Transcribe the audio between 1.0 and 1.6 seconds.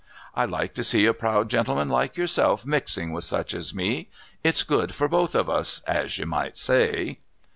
a proud